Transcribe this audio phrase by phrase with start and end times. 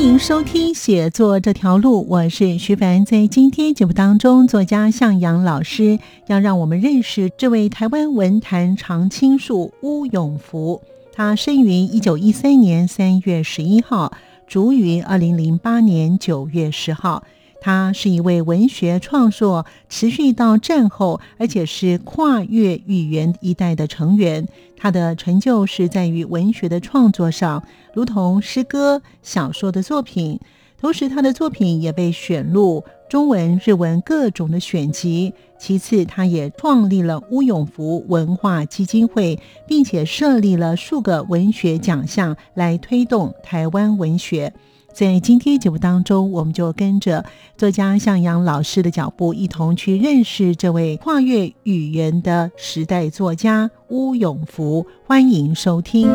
[0.00, 3.04] 欢迎收听写作这条路，我是徐凡。
[3.04, 10.80] 在今天节目当中，作家向阳老师要让我们认识这位台湾文坛常青树巫永福。
[11.12, 14.14] 他生于一九一三年三月十一号，
[14.48, 17.22] 卒于二零零八年九月十号。
[17.60, 24.48] 他是一位文学创作持续到战后，而且是跨越语言一代的成员。
[24.76, 30.40] 他的成就是在于文学的创作上，如同诗歌、小说的作品。
[30.80, 35.34] 同时，他的作品也被选入中文、日文各种的选集。
[35.58, 39.38] 其次，他也创立了乌永福文化基金会，
[39.68, 44.54] 并且设立了数个文学奖项来推动台湾文学。
[44.92, 47.24] 在今天节目当中，我们就跟着
[47.56, 54.84] 作家向阳老师的脚步，一同去认识这位跨越语言的时代作家乌永福。
[55.06, 56.08] 欢迎收听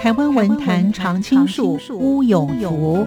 [0.00, 3.06] 台湾文坛常青树乌永福。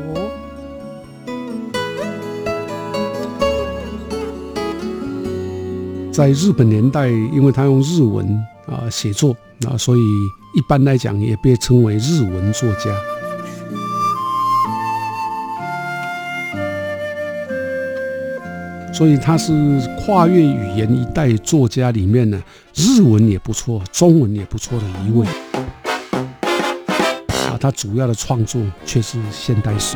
[6.13, 8.39] 在日本年代，因为他用日文。
[8.69, 9.35] 啊，写作
[9.67, 9.99] 啊，所以
[10.55, 12.95] 一般来讲也被称为日文作家。
[18.93, 19.53] 所以他是
[19.97, 22.41] 跨越语言一代作家里面呢，
[22.75, 25.25] 日文也不错，中文也不错的一位。
[27.49, 29.95] 啊，他主要的创作却是现代诗。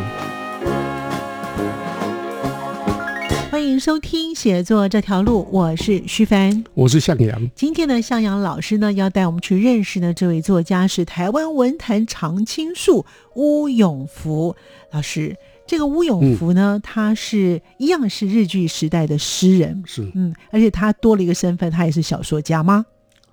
[3.73, 7.49] 迎收听写作这条路，我是徐凡，我是向阳。
[7.55, 14.55] 今天的向阳老师呢，要带我们去认识呢这位作家是台湾文坛常青树乌永福
[14.91, 15.35] 老师。
[15.65, 22.85] 这个乌永福呢，他是一样是日剧时代的诗人，是嗯，而且他多了一个身份，他也是小说家吗？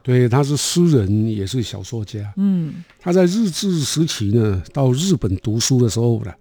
[0.03, 2.33] 对，他是诗人，也是小说家。
[2.39, 6.33] 嗯，他在日治时期呢，到日本读书的时候呢，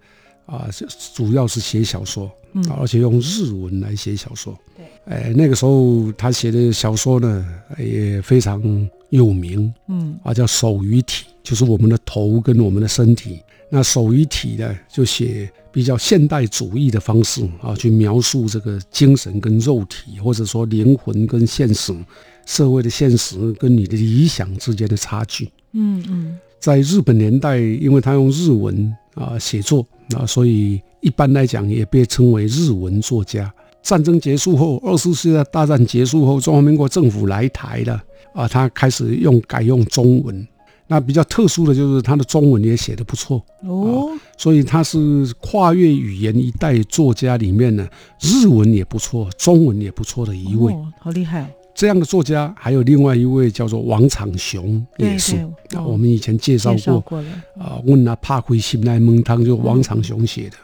[0.50, 0.68] 啊，
[1.14, 2.30] 主要是写小说。
[2.52, 4.58] 嗯，而且用日文来写小说。
[4.76, 7.46] 对，哎，那个时候他写的小说呢
[7.78, 8.60] 也非常
[9.10, 9.72] 有名。
[9.86, 13.38] 嗯，啊，叫手与体，就是我们的头跟我们的身体。
[13.70, 21.94] 那手与体呢，就写比较现代主义的方式啊，去描述这个精神跟肉体，或者说灵魂跟现实
[22.46, 25.48] 社会的现实跟你的理想之间的差距。
[25.70, 30.80] 嗯嗯，在日本年代，因为他用日文啊写作啊，所以。
[31.02, 33.50] 一般来讲，也被称为日文作家。
[33.82, 37.98] 战争结束后，二次世界大战结束后，中华民国政府来台了
[38.34, 40.46] 啊，他开始用改用中文。
[40.86, 47.88] 那比较特殊的就是他的中文也写得不错哦，所以他是跨越语言一代作家里面呢，
[48.20, 50.70] 日文也不错，中文也不错的一位。
[50.98, 51.50] 好厉害！
[51.80, 55.34] 这样的作家还有另外一位叫做王长雄，也是。
[55.74, 57.24] 啊，我们以前介绍过
[57.58, 60.56] 啊，问他怕亏心来蒙汤，就王长雄写的。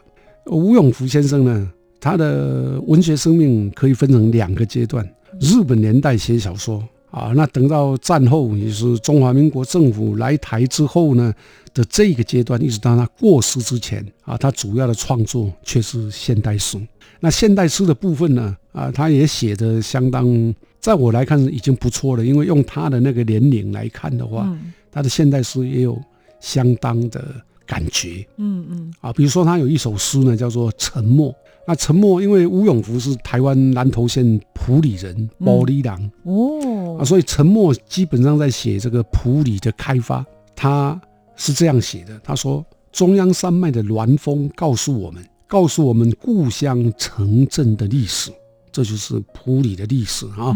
[0.52, 5.10] 吴永福先生呢，他的文学生命可以分成两个阶段：
[5.40, 6.86] 日本年代写小说。
[7.10, 11.32] 啊，那等到战后，也是中华民国政府来台之后呢
[11.72, 16.78] 的这个阶段，一直到他过世之前啊，他主要的创作却是现代诗。
[17.20, 24.50] 那现代诗的部分呢，啊，他也写的相当，在我来看已经不错了，因为用他的那个年龄来看的话，
[24.90, 26.00] 他的现代诗也有
[26.40, 27.22] 相当的。
[27.68, 31.32] 感觉，嗯嗯啊，比如说他有一首诗呢，叫做《沉默》。
[31.66, 40.24] 那《沉默》，因为吴永福是台湾南投县埔里人，埔里人哦，啊，所以《沉默》基本上在写这个埔里的开发。
[40.54, 41.00] 他
[41.34, 48.30] 是这样写的：他说，中央山脉的峦峰告诉我们，告诉我们故乡城镇的历史，
[48.76, 50.54] 这就是普里的历史啊，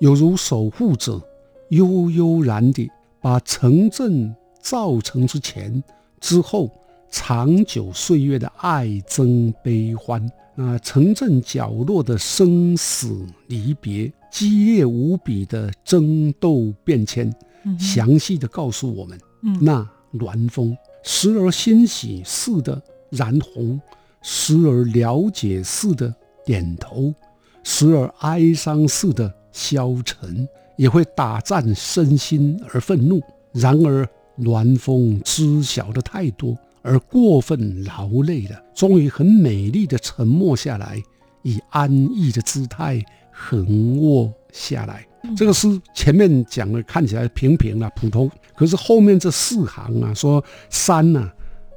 [0.00, 1.22] 有如守护者
[1.68, 2.90] 悠悠然地
[3.20, 5.80] 把城镇造成之前。
[6.18, 6.68] 之后，
[7.12, 17.32] 长久岁月的爱憎悲欢，啊，城镇角落的生死离别，激烈无比的争斗变迁，
[17.78, 19.16] 详细的告诉我们，
[19.60, 23.80] 那鸾峰时而欣喜似的燃红，
[24.22, 26.12] 时而了解似的
[26.44, 27.14] 点头，
[27.62, 33.20] 时而哀伤似的消沉，也会打战身心而愤怒。
[33.52, 41.02] 然而暖风知晓的太多，而过分劳累了，终于很美丽的沉默下来，
[41.42, 45.04] 以安逸的姿态横卧下来。
[45.36, 51.30] 这个诗前面讲的看起来平平了，普通，可是后面这四行啊，说山呢，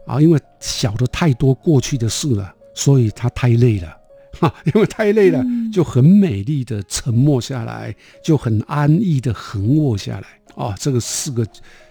[0.06, 3.98] 啊，因为晓得太多过去的事了，所以他太累了，
[4.40, 10.28] 哈， 因为太累了，就很美丽的沉默下来，就很安逸的横卧下来。
[10.56, 11.48] 啊，这个四个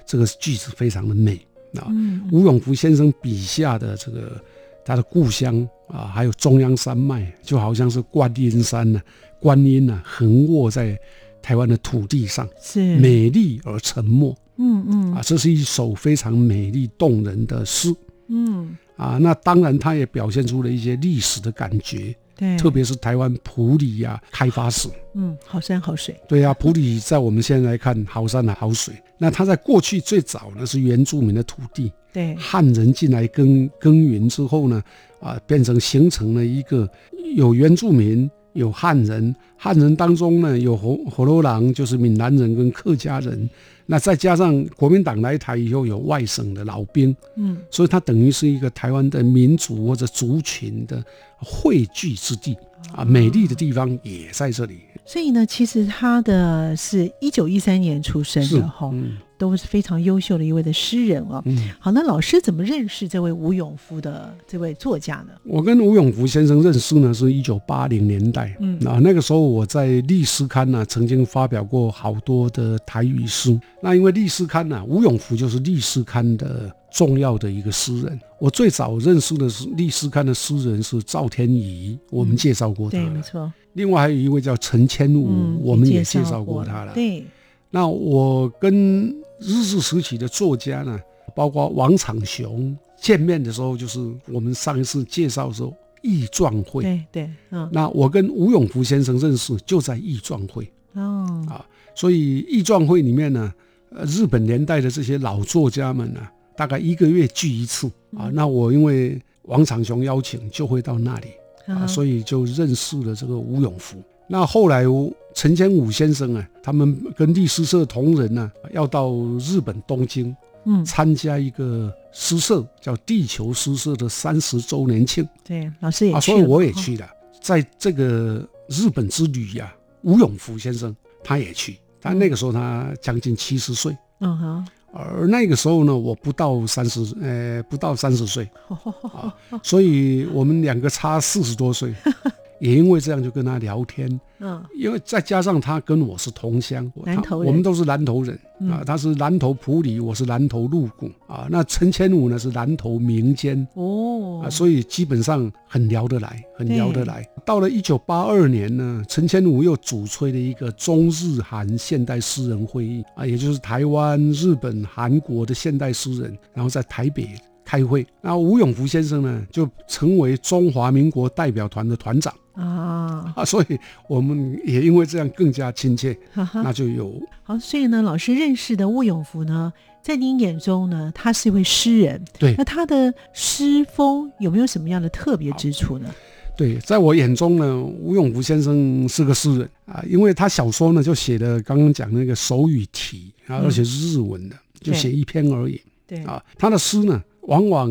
[0.06, 1.40] 这个句子非常的美
[1.74, 1.88] 啊。
[2.30, 4.40] 吴永福先生笔下的这个
[4.84, 9.00] 他的故乡啊，还有中央山脉，就好像是观音山呢，
[9.40, 10.98] 观音呢横卧在。
[11.44, 12.96] 台湾的土地上是。
[12.98, 15.12] 美丽而沉默，嗯嗯。
[15.12, 17.92] 啊，这是一首非常美丽动人的诗，
[18.28, 18.76] 嗯。
[18.96, 34.82] 啊，那当然它也表现出了一些历史的感觉，对，特别是台湾普里呀开发史，嗯，好山好水，对呀，普里在我们现在来看好山好水，那它在过去最早呢是原住民的土地，对，汉人进来耕耕耘之后呢，
[35.20, 36.90] 啊，变成形成了一个
[37.36, 38.28] 有原住民。
[38.52, 43.49] 有汉人，汉人当中呢有火火罗郎，就是闽南人跟客家人，
[43.87, 51.02] 那再加上国民党来台以后有外省的老兵，嗯，所以它等于是一个台湾的民族或者族群的
[51.38, 52.56] 汇聚之地
[52.94, 54.81] 啊，美丽的地方也在这里。
[55.05, 58.93] 所以呢，其实他的是一九一三年出生的哈。
[59.38, 61.43] 都是非常优秀的一位的诗人哦。
[61.46, 65.32] 嗯，好，那老师怎么认识这位吴永福的这位作家呢？
[65.44, 68.56] 我跟吴永福先生认识呢，是一九八零年代。
[68.61, 73.58] 嗯，啊，那个时候我在《历史刊》呢，曾经发表过好多的台语诗。
[73.82, 78.20] 那因为《历史刊》呢，吴永福就是《历史刊》的重要的一个诗人。
[78.38, 82.99] 我最早认识的是《历史刊》的诗人是赵天仪，我们介绍过他。
[82.99, 83.52] 对，没错。
[83.73, 86.93] 另外还有一位叫陈千武，我们也介绍过他了。
[86.94, 87.25] 对。
[87.74, 89.08] 那我跟
[89.40, 91.00] 日治时期的作家呢，
[91.34, 93.98] 包括王长雄见面的时候，就是
[94.28, 96.82] 我们上一次介绍的时候，义壮会。
[96.82, 97.69] 对对，嗯。
[97.72, 100.70] 那我跟吴永福先生认识就在义壮会。
[100.92, 101.46] 哦。
[101.48, 103.50] 啊，所以义壮会里面呢，
[103.90, 106.20] 呃，日本年代的这些老作家们呢，
[106.54, 108.30] 大概一个月聚一次啊。
[108.34, 111.28] 那我因为王长雄邀请，就会到那里
[111.66, 113.96] 啊，所以就认识了这个吴永福。
[114.32, 114.87] 那后来，
[115.34, 120.34] 陈千武先生啊，他们跟历诗社同仁呢，要到日本东京，
[120.64, 125.29] 嗯，参加一个诗社，叫地球诗社的三十周年庆。
[125.44, 127.06] 对，老师也去，所以我也去了。
[127.43, 129.70] 在这个日本之旅呀，
[130.00, 138.49] 吴永福先生他也去，但那个时候他将近七十岁，嗯哼，而那个时候呢，我不到三十，呃，不到三十岁，
[139.12, 141.94] 啊，所以我们两个差四十多岁。
[142.62, 148.38] 也因为这样就跟他聊天，嗯，因为再加上他跟我是同乡，南投人，我们都是南头人
[148.70, 151.48] 啊，他是南头普里，我是南头鹿谷啊。
[151.50, 157.28] 那陈千武呢是南头民间哦，啊，所以基本上很聊得来，很聊得来。
[157.44, 167.28] 到了一九八二年呢，陈千武又主催了一个中日韩现代诗人会议啊，也就是台湾、日本、韩国的现代诗人，然后在台北
[167.64, 168.06] 开会。
[168.20, 172.32] 那吴永福先生呢，就成为中华民国代表团的团长。
[172.54, 173.78] 啊啊，所以
[174.08, 176.16] 我们也因为这样更加亲切，
[176.54, 177.58] 那就有好。
[177.58, 182.22] 所以呢，老师认识的吴永福呢，在您眼中呢，他是一位诗人。
[182.38, 186.08] 对，那他的诗风有没有什么样的特别之处呢？
[186.56, 195.80] 对，在我眼中呢，吴永福先生是个诗人啊，因为他小说呢就写的刚刚讲那个手语体啊，而且是日文的，就写一篇而已。
[196.06, 197.22] 对啊，他的诗呢。
[197.43, 197.91] 往往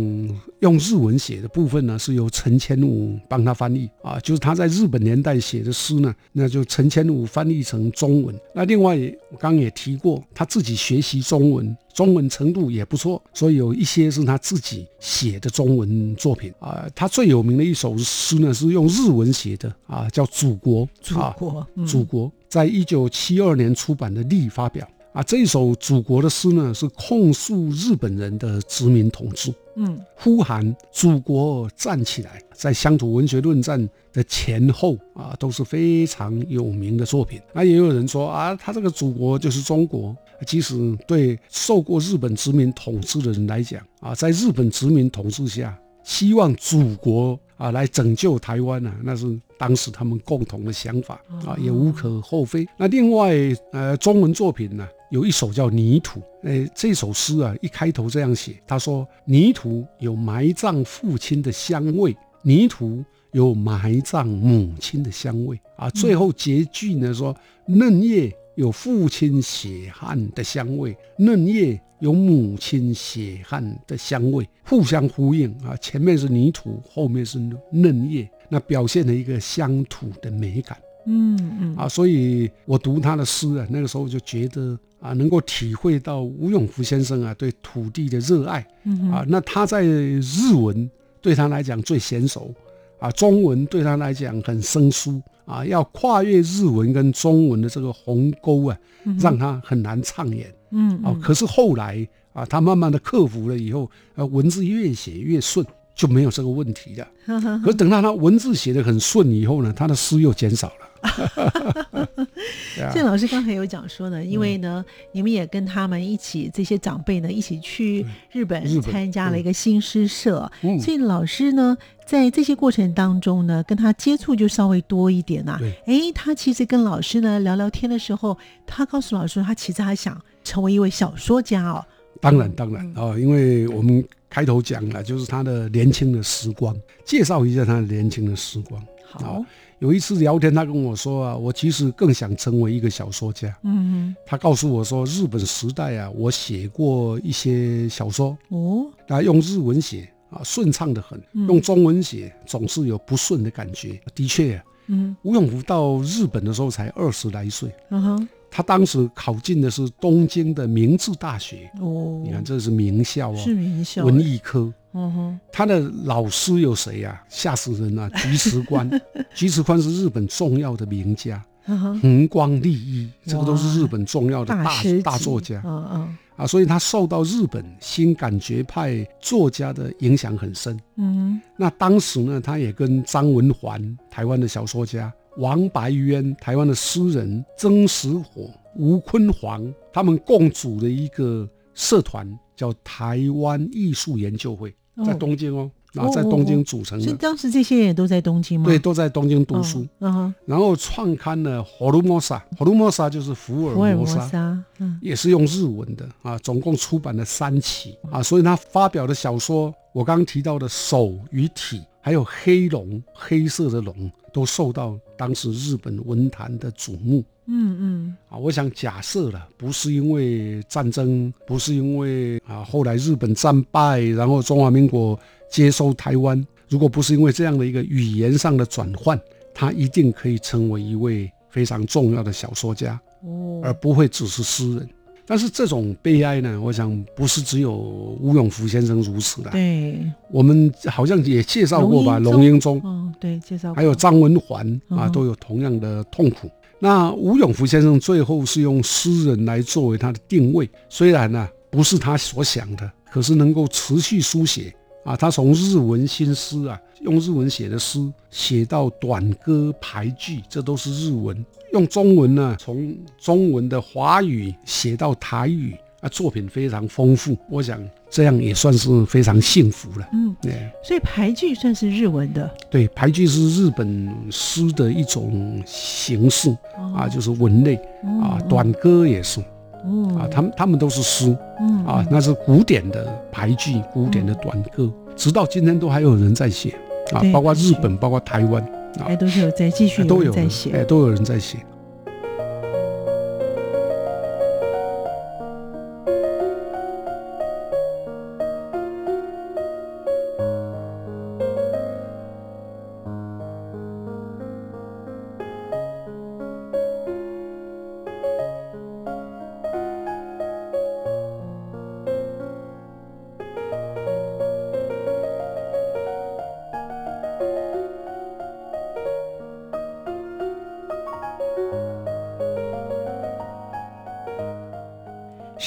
[0.59, 8.33] 用日文写的部分呢，是由陈千武帮他翻译啊，就是他在日本年代写的诗呢，那就陈千武翻译成中文。
[8.55, 8.95] 那另外，
[9.29, 16.87] 我刚刚也提过，他自己学习中文，中文程度也不错，所以有一些是他自己写的中文作品啊。
[16.95, 20.87] 他最有名的一首诗呢，是用日文写的啊，叫《祖国》。
[21.01, 24.87] 祖国，祖国，在一九七二年出版的《力》发表。
[25.13, 37.41] 啊，这一首祖国的诗呢，是控诉日本人的殖民统治，嗯，呼喊祖国站起来，在乡土文学论战的前后啊，都是非常有名的作品。
[37.53, 40.15] 那也有人说啊，他这个祖国就是中国。
[40.47, 52.65] 即使对受过日本殖民统治的人来讲啊，在日本殖民统治下，希望祖国啊来拯救台湾呢，那是当时他们共同的想法啊，也无可厚非。
[52.75, 53.35] 那另外
[53.71, 54.87] 呃，中文作品呢？
[55.11, 63.03] 有一首叫《泥土》，哎，这首诗啊，一开头这样写，他说：“泥土有埋葬父亲的香味，泥土
[63.33, 65.89] 有埋葬母亲的香味啊。
[65.89, 75.75] 最后结句呢说，嫩叶有父亲血汗的香味，嫩叶有母亲血汗的香味，互相呼应啊。
[75.81, 77.37] 前面是泥土，后面是
[77.69, 80.77] 嫩叶，那表现了一个乡土的美感。
[81.05, 88.65] 嗯嗯啊，所以我读他的诗啊，那个时候就觉得啊，能够体会到吴永福先生啊对土地的热爱。
[88.85, 90.89] 嗯啊，那他在日文
[91.21, 92.53] 对他来讲最娴熟，
[92.99, 98.77] 啊，中文对他来讲很生疏，啊，要跨越日文跟中文的这个鸿沟啊，
[99.19, 100.53] 让他很难畅演。
[100.71, 105.65] 嗯啊，可是后来啊，他慢慢的克服了以后，呃，文字越写越顺。
[105.93, 107.07] 就没有这个问题了。
[107.61, 110.87] 可是等到他文字写的很顺以后呢，他的诗又减少了。
[112.93, 125.59] 这老师刚才有讲说呢，因为呢，你们也跟他们一起这些长辈呢一起去日本参加了一个新诗社，所以老师呢在这些过程当中呢，跟他接触就稍微多一点呐。
[125.85, 131.83] 哎，他其实跟老师呢聊聊天的时候，他告诉老师，他其实还想成为一位小说家哦。
[132.19, 134.03] 当然，当然哦，因为我们。
[134.33, 138.81] 开头讲了，就是他的年轻的时光，介绍一下他的年轻的时光。
[139.03, 139.43] 好，
[139.81, 143.51] 有一次聊天，他跟我说啊，我其实更想成为一个小说家。
[143.63, 153.99] 嗯，他告诉我说，日本时代啊，我写过一些小说哦，啊，用日文写啊，顺畅的很；用中文写总是有不顺的感觉。
[154.13, 157.73] 的确，嗯，吴永福到日本的时候才二十来岁。
[157.89, 158.29] 嗯哼。
[158.53, 164.71] 他当时考进的是东京的明治大学哦，你看这是名校哦，是名校，文艺科。
[164.93, 167.23] 嗯哼，他的老师有谁呀？
[167.29, 168.09] 吓死人 了！
[168.11, 168.89] 菊池宽，
[169.33, 174.71] 菊池宽是日本重要的名家，横光利一，这个都是日本重要的大
[175.03, 175.61] 大作家。
[175.65, 180.77] 嗯嗯，啊，所以他受到日本新感觉派作家的影响很深。
[180.97, 185.11] 嗯，那当时呢，他也跟张文环，台湾的小说家。
[185.37, 197.05] 王白渊，台湾的诗人曾石火、吴坤煌，他们共组了一个社团叫台湾艺术研究会，在东京哦，然后在东京组成的。
[197.05, 198.65] 是当时这些人都在东京吗？
[198.65, 199.85] 对，都在东京读书。
[199.99, 200.35] 嗯哼。
[200.45, 206.37] 然后创刊了《火鲁摩萨》，《火鲁摩萨》就是福尔摩沙，嗯，也是用日文的啊。
[206.39, 214.11] 总共出版了三期啊，所以他发表的小说，我刚刚提到的《手与体》，还有《黑龙》，黑色的龙。
[214.33, 217.21] 都受到当时日本文坛的瞩目。
[217.47, 225.19] 嗯嗯，啊，我想假设了，不是因为战争，不是因为啊后来日本战败，然后中华民国
[225.49, 229.19] 接收台湾，如果不是因为这样的一个语言上的转换，
[229.53, 234.87] 他一定可以成为一位非常重要的小说家，哦，而不会只是诗人。
[235.25, 237.73] 但是这种悲哀呢，我想不是只有
[238.19, 239.49] 吴永福先生如此的。
[239.51, 246.49] 对，我们好像也介绍过吧，龙应忠，嗯，对，介绍过，还有张文环啊，都有同样的痛苦。
[246.83, 254.73] 那吴永福先生最后是用诗人来作为他的定位，虽然呢不是他所想的，可是能够持续书写
[255.05, 257.99] 啊，他从日文新诗啊，用日文写的诗，
[258.31, 261.45] 写到短歌排句，这都是日文。
[261.71, 267.37] 用中文呢，从中文的华语写到台语啊，作品非常丰富。
[267.47, 267.79] 我想
[268.11, 270.07] 这样也算是非常幸福了。
[270.11, 270.51] 嗯，对。
[270.83, 272.47] 所以排句算是日文的。
[272.69, 276.55] 对，排句是日本诗的一种形式
[276.95, 277.75] 啊，就是文类
[278.21, 279.39] 啊，短歌也是。
[279.83, 281.35] 嗯啊，他们他们都是诗。
[281.59, 286.75] 嗯啊，那是古典的排句，古典的短歌，直到今天都还有人在写
[287.13, 288.63] 啊，包括日本，包括台湾。
[289.05, 291.57] 哎，都是有在继续都有在写，哎，都有人在写。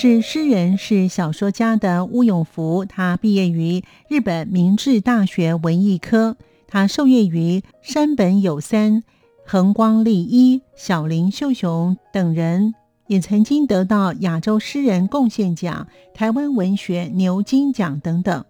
[0.06, 2.84] 是诗人，是小说家的乌永福。
[2.84, 6.36] 他毕业于日本明治大学文艺科，
[6.68, 9.02] 他受业于山本有三、
[9.46, 12.74] 横光利一、小林秀雄等人，
[13.06, 18.44] 也曾经得到亚洲诗人贡献奖、台湾文学牛津奖等等。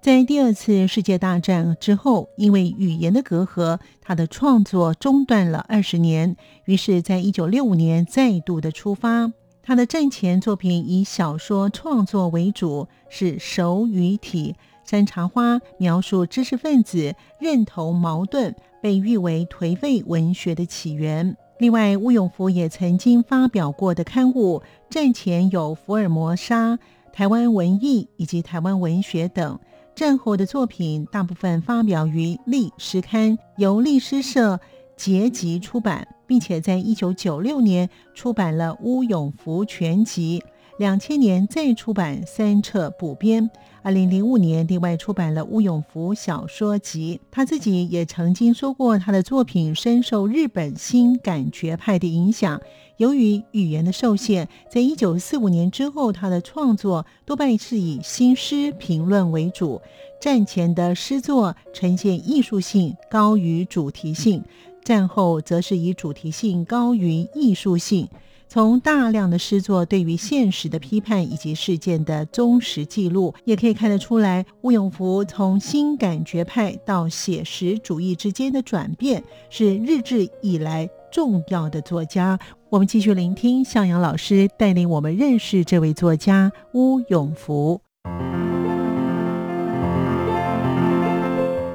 [0.00, 6.34] 在第二次世界大战之后，因为语言的隔阂，他的创作中断了二十年。
[6.64, 9.30] 于是，在一九六五年再度的出发。
[9.66, 14.54] 他的战前作品以小说创作为主，是手与体，
[14.84, 21.34] 山茶花描述知识分子认同矛盾，被誉为颓废文学的起源。
[21.58, 26.72] 另外，吴永福也曾经发表过的刊物，战前有《福尔摩沙》
[27.10, 29.58] 《台湾文艺》以及《台湾文学》等。
[29.94, 34.60] 战后的作品大部分发表于《历诗刊》，由历诗社
[34.96, 40.42] 结集出版，并且在一九九六年出版了《乌永福全集》。
[40.76, 43.48] 两千年再出版三册补编，
[43.82, 47.20] 二零零五年另外出版了乌永福小说集。
[47.30, 52.60] 他自己也曾经说过，他的作品深受日本新感觉派的影响。
[52.96, 59.80] 由于语言的受限，在一九四五年之后，他的创作多半是以新诗评论为主。
[60.20, 64.42] 战前的诗作呈现艺术性高于主题性，
[64.84, 68.06] 战后则是以主题性高于艺术性。
[68.46, 82.38] 从大量的诗作对于现实的批判以及事件的忠实记录，也可以看得出来，吴永福从新感觉派到写实主义之间的转变，是日治以来重要的作家。
[82.68, 87.80] 我们继续聆听向阳老师带领我们认识这位作家吴永福。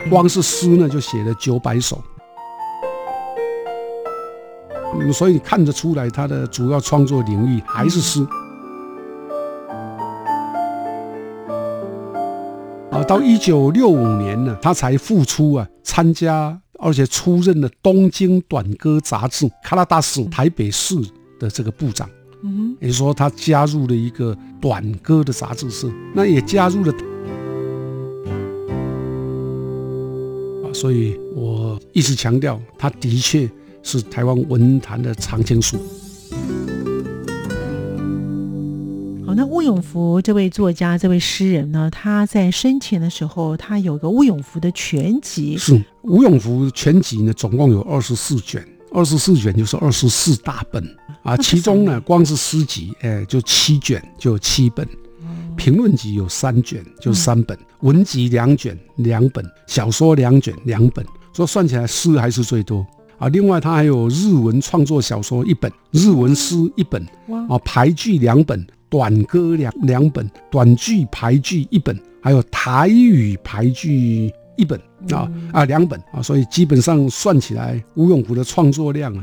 [0.09, 2.01] 光是诗呢，就写了九百首。
[5.11, 8.25] 所以看得出来，他的主要创作领域还是诗。
[12.91, 20.95] 啊，到一九六五年呢，他才复出啊，参加而且出任了《东京短歌》杂志卡拉达市台北市
[21.39, 22.09] 的这个部长。
[22.43, 26.93] 嗯，也说他加入了一个短歌的杂志社，那也加入了。
[30.63, 33.49] 啊，所以我一直强调，他的确。
[33.89, 35.75] 是台湾文坛的常青树。
[39.25, 41.89] 好，那吴永福这位作家、这位诗人呢？
[41.89, 45.57] 他在生前的时候，他有个吴永福的全集。
[45.57, 50.83] 是吴永福全集呢，总共有二十四卷，二十四卷就是二十四大本
[51.23, 51.35] 啊。
[51.37, 54.85] 其中呢，光是诗集，哎，就七卷，就有七本；
[55.57, 61.03] 评论集有三卷，就三本；文集两卷，两本；小说两卷，两本。
[61.33, 62.85] 所以算起来，诗还是最多。
[63.19, 67.05] 啊，另外他还有日文创作小说一本，日文诗一本，
[67.49, 74.79] 啊，排剧两本，短歌两两本，短剧排剧一本，还有台语排剧一本，
[75.11, 79.21] 啊啊两本啊，所以基本上算起来，吴永福的创作量啊，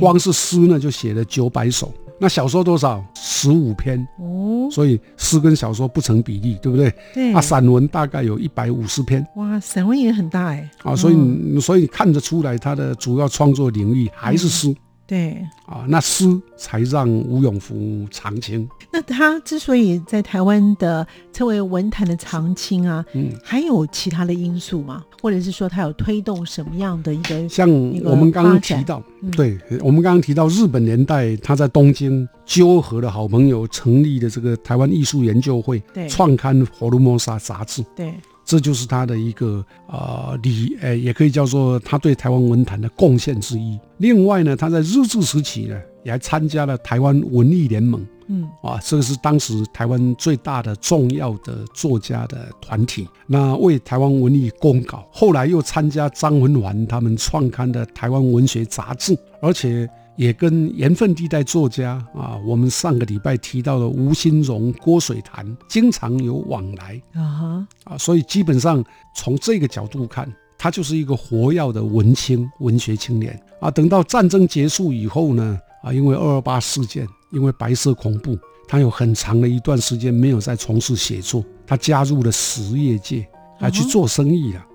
[0.00, 1.94] 光是诗呢就写了九百首。
[2.18, 3.04] 那小说多少？
[3.14, 6.92] 十五篇哦，所以诗跟小说不成比例，对不对？
[7.12, 7.32] 对。
[7.34, 9.24] 啊，散文大概有一百五十篇。
[9.36, 10.70] 哇，散文也很大哎。
[10.82, 14.74] 啊，所以所以看得出来，他的主要创作领域还是诗。
[15.06, 16.26] 对啊，那诗
[16.56, 18.68] 才让吴永福长青。
[18.90, 25.04] 那他之所以在台湾的称为文坛的长青啊，嗯，还有其他的因素吗？
[25.26, 27.48] 或者是说他有推动什么样的一个？
[27.48, 27.68] 像
[28.04, 29.02] 我们刚刚提到，
[29.36, 38.14] 对，我们刚刚提到日本年代，他在东京纠合的好朋友成立的这个台湾艺术研究会，对，创刊《佛罗摩沙》杂志，对。
[38.46, 43.78] 这就是他的一个啊理，诶，也可以叫做他对台湾文坛的贡献之一。
[43.98, 55.04] 另外呢，他在日治时期呢，也还参加了台湾文艺联盟，嗯，啊，这个是当时台湾最大的重要的作家的团体，那为台湾文艺公稿。
[55.10, 59.86] 后来又参加张文环他们创刊的台湾文学杂志，而且。
[60.16, 68.82] 也跟盐分地带作家啊，我们上个礼拜提到的吴新荣、郭水潭，经常有往来啊啊，所以基本上
[69.14, 73.70] 从这个角度看，他就是一个活跃的文青、文学青年啊。
[73.70, 83.28] 等到战争结束以后呢，啊，因为二二八事件，因为白色恐怖，他有很长的一段时间没有再从事写作，他加入了实业界，
[83.60, 84.66] 啊去做生意了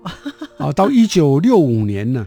[0.66, 0.72] 啊。
[0.72, 2.24] 到一九六五年呢，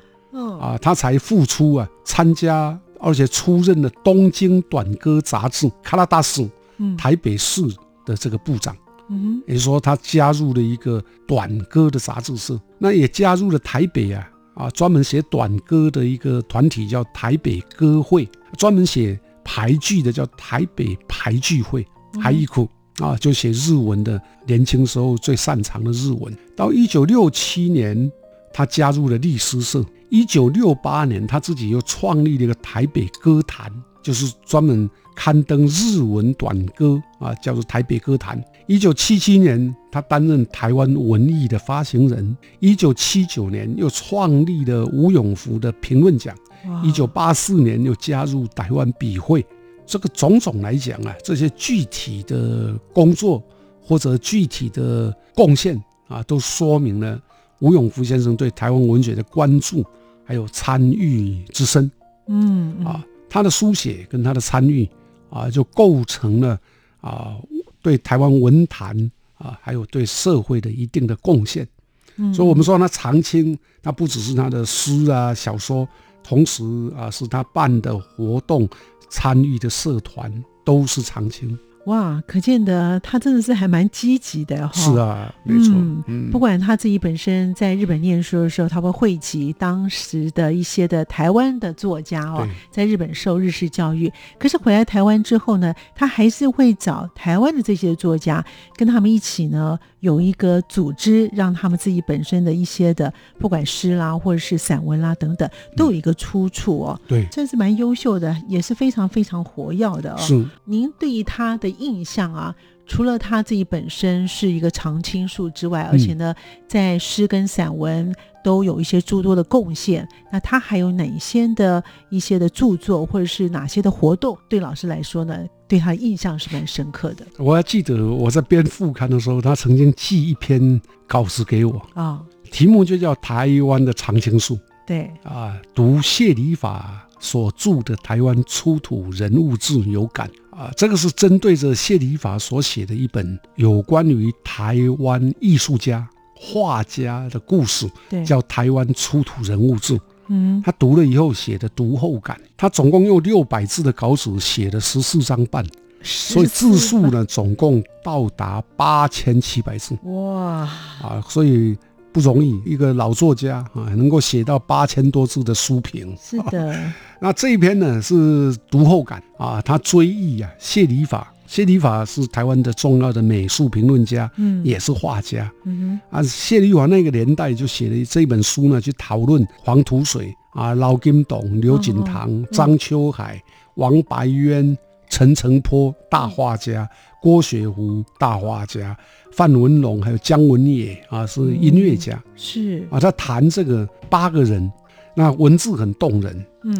[0.60, 2.78] 啊，他才复出啊，参加。
[3.06, 6.50] 而且出任了《东京短歌》杂志卡拉达市
[6.98, 7.62] 台北市
[8.04, 8.76] 的这个部长，
[9.12, 21.86] 嗯，也说他加入了一个短歌的杂志社，那也加入了台北啊啊专门写短歌的一个团体叫台北歌会，专门写排剧的叫台北排剧会，
[22.20, 26.36] 还一库啊就写日文的，年轻时候最擅长的日文。
[26.56, 28.12] 到一九六七年，
[28.52, 29.86] 他加入了律师社。
[30.16, 33.70] 一九六八年，他自己又创立了一个台北歌坛，
[34.02, 38.42] 就是专门刊登日文短歌啊，叫做台北歌坛。
[38.66, 42.38] 一九七七年，他担任台湾文艺的发行人。
[42.62, 46.34] 一九七九年，又创立了吴永福的评论奖。
[46.82, 49.46] 一九八四年，又加入台湾笔会。
[49.86, 53.44] 这个种种来讲啊，这些具体的工作
[53.82, 55.76] 或者具体的贡献
[56.08, 57.22] 啊，都说明了
[57.60, 59.84] 吴永福先生对台湾文学的关注
[60.26, 61.90] 还有参与之深。
[62.28, 64.90] 嗯啊，他的书写跟他的参与
[65.30, 66.60] 啊，就构成了
[67.00, 67.38] 啊
[67.82, 71.68] 对台湾文坛啊，还有对社会的一定的贡献。
[72.16, 75.88] 嗯，所以，我们说他长青，那不只是他的诗啊、小说，
[76.24, 76.64] 同时
[76.98, 78.68] 啊，是他办的活动、
[79.10, 81.58] 参与的社团都是长青。
[81.86, 84.74] 哇，可见得他真的是还蛮积极的哈。
[84.74, 85.74] 是啊，没错。
[86.08, 94.12] 嗯，不管他自己本身在日本念书的时候，他会汇集当时的一些的台湾的作家哦，在日本受日式教育。
[94.40, 98.44] 可是回来台湾之后呢，他还是会找台湾的这些作家，
[98.76, 107.00] 跟他们一起呢有一个组织，让他们自己本身的一些的不管诗啦，或者是散文啦等等，都有一个出处哦。
[107.08, 110.18] 对，真是蛮优秀的，也是非常非常活跃的哦。
[110.18, 111.75] 是，您对于他的。
[111.80, 116.34] 印象啊，除了他自己本身是一个常青树之外，而且呢，
[116.68, 120.08] 在诗跟散文都有一些诸多的贡献。
[120.32, 127.26] 那他还有哪些的一些的著作，或者是哪些的活动，对老师来说呢，对他印象是蛮深刻的。
[127.38, 134.56] 我还记得我在编副刊的时候，他曾经寄一篇稿子给我啊，题目就叫《台湾的常青树》。
[134.86, 140.30] 对啊，读谢礼法所著的《台湾出土人物志》有感。
[140.56, 147.92] 啊，这个是针对着谢礼法所写的一本有关于台湾艺术家、画家的故事，
[148.26, 149.94] 叫《台湾出土人物志》。
[150.28, 155.66] 嗯，他读了以后写的读后感，他总共用六百字的稿纸写了十四章半，
[156.02, 159.98] 所以字数呢总共到达八千七百字。
[160.04, 160.70] 哇！
[161.02, 161.78] 啊，所以。
[162.16, 166.16] 不容易，一个老作家啊，能够写到八千多字的书评。
[166.18, 166.74] 是的，
[167.20, 184.78] 那这一篇呢是读后感啊，他追忆啊谢礼法，谢礼法是台湾的重要的美术评论家，嗯，也是画家，嗯哼，啊谢礼法那个年代就写了这本书呢，去讨论黄土水啊、老金董、刘锦堂、张秋海、王白渊、
[185.10, 186.90] 陈澄波大画家。
[187.22, 188.96] 郭雪湖大画家
[189.36, 194.72] 范文龙，还有姜文也啊，是音乐家，是啊，他谈这个八个人，
[195.14, 196.46] 那文字很动人。
[196.64, 196.74] 嗯，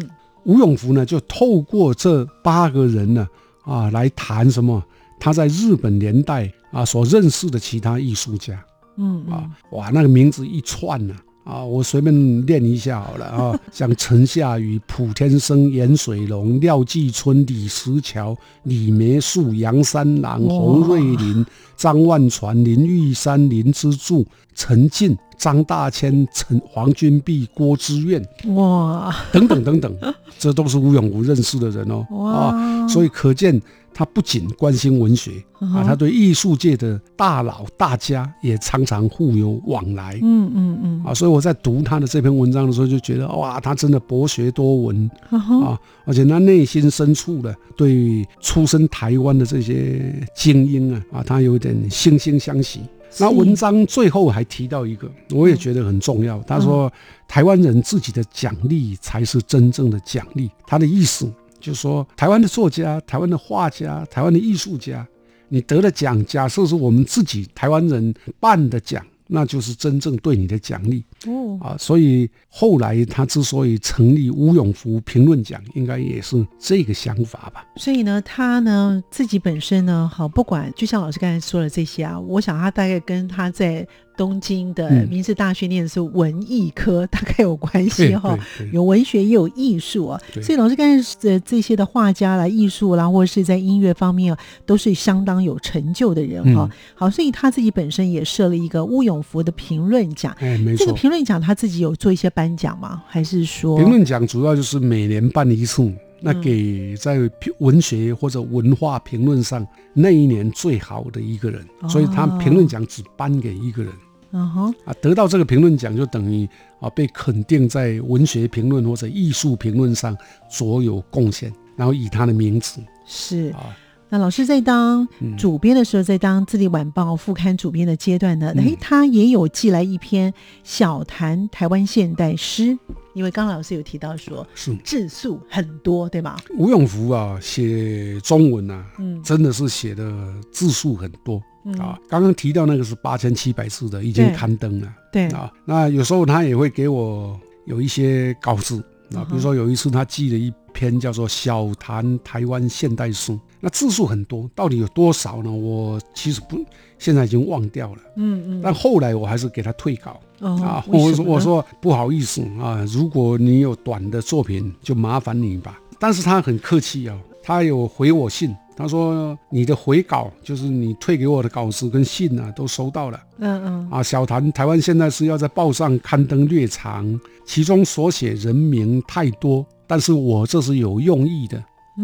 [0.44, 3.28] 吴永福呢，就透过这八个人呢，
[3.64, 4.82] 啊，来谈什么？
[5.20, 8.64] 他在日本年代啊所认识的其他艺术家。
[8.96, 11.14] 嗯啊，哇，那个名字一串呢。
[11.14, 28.20] 啊，我随便念一下好了啊， 像陈夏雨、蒲天生、严水龙、廖继春、李石桥、李梅树、杨三郎、洪瑞林、张万传、林玉山、林之助、陈进、张大千、陈黄君璧、郭之愿，
[28.54, 29.94] 哇，等等等等，
[30.38, 32.06] 这都是吴永福认识的人哦。
[32.10, 33.60] 哇，所以可见。
[33.96, 40.18] 他不仅关心文学啊，他对艺术界的大佬大家也常常互有往来。
[40.22, 52.82] 嗯嗯嗯啊，所以我在读他的这篇文章的时候，就觉得哇，他真的博学多闻啊，而且他内心深处的对出身台湾的这些精英啊啊，他有点惺惺相惜。
[53.18, 56.38] 那文章最后还提到一个，我也觉得很重要。
[56.42, 56.92] 他说，
[57.26, 60.50] 台湾人自己的奖励才是真正的奖励。
[60.66, 61.32] 他的意思。
[61.60, 65.06] 就是说，台湾的作家、台湾的画家、台湾的艺术家，
[65.48, 69.04] 你得了奖，假设是我们自己台湾人办的奖。
[69.28, 77.66] 那就是真正对你的奖励哦啊，所以后来他之所以成立吴永福评论奖，应该也是这个想法吧。
[77.74, 83.84] 所以呢，他呢自己本身呢，好不管，就像老师刚才说的这些啊，我想他大概跟他在
[84.16, 88.38] 东京的明治大学念的是文艺科，大概有关系哈，
[88.72, 90.20] 有文学也有艺术啊。
[90.40, 96.70] 所以老师刚才的这些的画家啦、艺术啦，或者是在音乐方面啊，都是相当有成就的人哈。
[96.94, 99.16] 好，所以他自己本身也设了一个乌永。
[99.16, 100.84] 永福的评论奖，哎，没错。
[100.84, 103.02] 这个评论奖他自己有做一些颁奖吗？
[103.08, 105.90] 还是说评论奖主要就是每年办一次，
[106.26, 107.18] 那给在
[107.58, 113.92] 文学或者文化评论上那一年最好的一个人，所以他评论奖只颁给一个人。
[114.32, 116.48] 嗯哼，啊，得到这个评论奖就等于
[116.80, 120.18] 啊被肯定在文学评论或者艺术评论上
[120.50, 123.76] 所有贡献，然后以他的名字是啊。
[124.08, 132.78] 那老师在当主编的时候，在当《自立晚报》副刊主编的阶段呢，哎，他也有寄来一篇小谈台湾现代诗，
[133.14, 136.36] 因为刚老师有提到说，是字数很多，对吗？
[136.56, 141.42] 吴永福啊，写中文啊，嗯，真的是写的字数很多
[141.78, 141.98] 啊。
[142.08, 145.52] 刚刚提到那个是八千七百字的，已经刊登了，对啊。
[145.64, 148.78] 那有时候他也会给我有一些稿子
[149.16, 150.52] 啊，比如说有一次他寄了一。
[150.76, 155.50] 篇叫做《小谈台湾现代书》，那字数很多，到底有多少呢？
[155.50, 156.62] 我其实不，
[156.98, 158.02] 现在已经忘掉了。
[158.16, 158.60] 嗯嗯。
[158.62, 165.80] 但后来我还是给他退稿啊，我说我说不好意思啊，如果你有短的作品，就麻烦你吧。
[165.98, 168.54] 但是他很客气啊，他有回我信。
[168.78, 173.18] 他说：“你的回稿就是你退给我的稿子跟信啊，都收到了。
[173.38, 173.90] 嗯嗯。
[173.90, 181.62] 啊，小谈台湾现在是要在报上刊登略长，其中所写人名太多，但是我这是有用意的。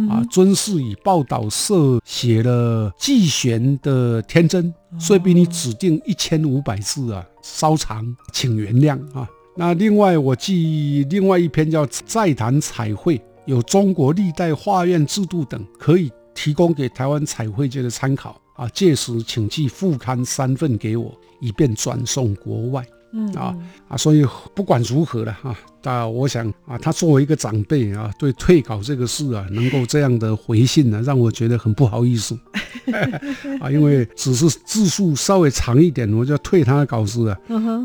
[0.09, 9.29] 啊，尊是以报道社写了季玄的天真，所以比你指定一千五百字啊稍长，请原谅啊。
[9.55, 18.67] 那另外我记另外一篇叫《再谈彩绘》，有中国历代画院制度等，可以。”提供给台湾彩绘界的参考啊！
[18.71, 22.83] 届时请寄副刊三份给我，以便转送国外。
[23.13, 23.55] 嗯啊
[23.89, 32.39] 啊，所以不管如何了哈，啊，我想啊，他作为一个长辈啊，对退稿这个事啊，能够这样的回信呢，让我觉得很不好意思
[33.61, 37.39] 啊，因为只是字数稍微长一点，我就退他的稿子啊。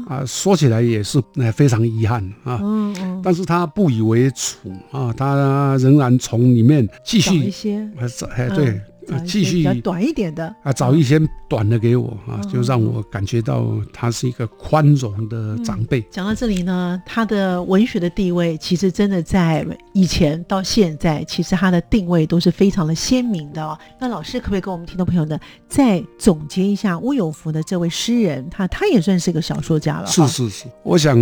[0.07, 1.21] 啊，说起来也是
[1.53, 2.59] 非常遗憾啊。
[2.61, 3.21] 嗯嗯。
[3.23, 4.55] 但是他不以为耻
[4.91, 7.87] 啊，他仍然从里面继续一些，
[8.35, 8.79] 哎对。
[9.25, 16.01] 继续比较短一点的啊，找一些短的给我啊，就让我感觉到他是一个宽容的长辈。
[16.11, 23.77] 讲到这里呢，他的文学的地位其实真的在以前到现在，其实他的定位都是非常的鲜明的哦。
[23.99, 28.49] 那老师可不可以跟我们听众朋友呢，再总结一下乌有福的这位诗人？
[28.49, 30.07] 他他也算是一个小说家了。
[30.07, 31.17] 是是是，我想。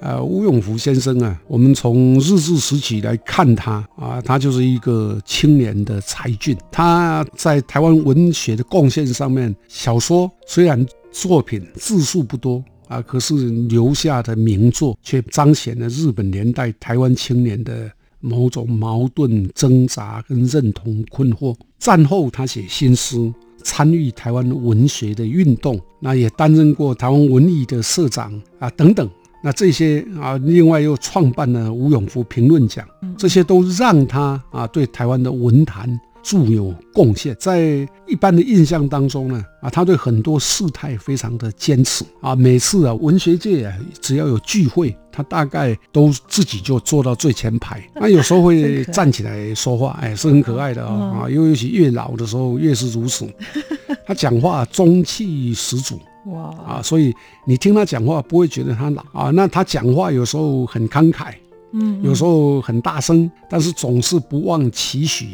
[0.00, 6.56] 呃，吴永福先生啊，我们从日治时期来看他啊，他就是一个青年的才俊。
[6.72, 21.54] 他在台湾文学的贡献上面，小说虽然作品字数不多啊，可是留下的名作却彰显了日本年代台湾青年的某种矛盾挣扎跟认同困惑。
[21.78, 23.30] 战后他写新诗，
[23.62, 29.06] 参与台湾文学的运动，那也担任过台湾文艺的社长啊等等。
[29.42, 37.34] 那这些啊，另外又创办了吴永福评论奖，这些都让他啊对台湾的文坛著有贡献。
[37.40, 42.36] 在一般的印象当中呢，啊，他对很多事态非常的坚持啊。
[42.36, 47.82] 每次啊，文学界啊只要有聚会，他大概都自己就坐到最前排。
[47.96, 51.22] 那有时候会站起来说话， 哎，是很可爱的啊。
[51.22, 53.26] 啊，尤其越老的时候越是如此。
[54.06, 55.98] 他讲话中气十足。
[56.26, 56.82] 哇啊！
[56.82, 57.14] 所以
[57.46, 59.30] 你听他讲话不会觉得他老啊。
[59.30, 61.34] 那他讲话有时候很慷慨，
[61.72, 65.28] 嗯，有时候很大声，但是总是不忘期许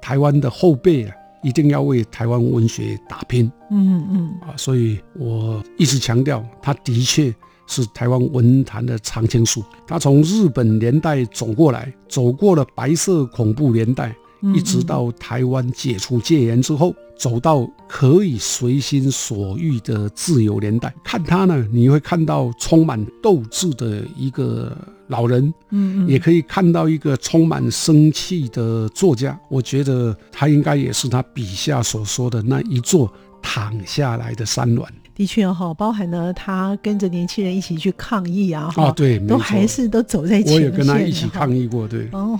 [0.00, 3.50] 台湾的后辈啊，一定要为台湾文学打拼。
[3.70, 7.34] 嗯嗯啊，所以我一直强调，他的确
[7.66, 9.62] 是台湾文坛的常青树。
[9.86, 14.14] 他从日本年代走过来，走过了白色恐怖年代。
[14.54, 24.76] 一直到台湾解除戒严之后，走到可以随心所欲的自由年代，看他呢，你会看到充满斗志的一个
[25.08, 29.38] 老人，嗯，也可以看到一个充满生气的作家。
[29.48, 34.86] 我觉得他应该也是他笔下所说的那一座躺下来的山峦。
[35.18, 40.54] 的确哈，包含了他跟着年轻人一起去抗议啊，啊对，都还是都走在前线。
[40.54, 42.38] 我也跟他一起抗议过，对，哦，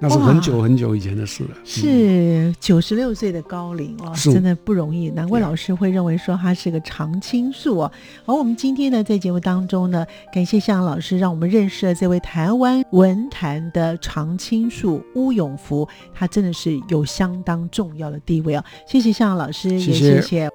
[0.00, 1.50] 那是很久很久以前的事了。
[1.64, 7.92] 是九十六岁的高龄哦，真的不容易，难怪老师会认为说他是个常青树哦。
[8.26, 18.64] 而我们今天呢，在节目当中呢，感谢向老师让我们认识了这位台湾文坛的常青树乌永福，他真的是有相当重要的地位哦。
[18.84, 20.50] 谢谢向老师，也谢谢。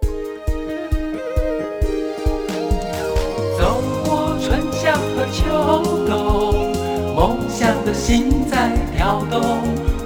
[7.99, 9.39] 心在跳动，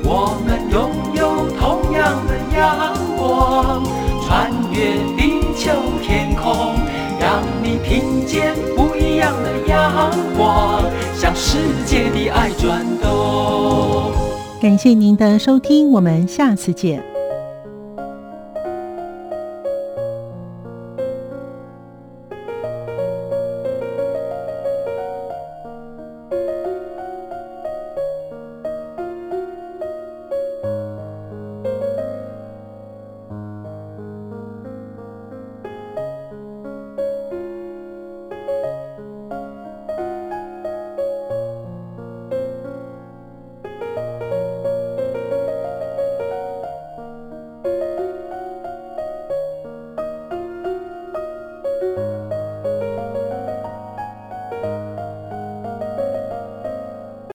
[0.03, 3.83] 我们拥有同样的阳光，
[4.25, 6.73] 穿越地球天空，
[7.19, 10.83] 让你听见不一样的阳光，
[11.15, 14.11] 向世界的爱转动。
[14.59, 17.01] 感谢您的收听，我们下次见。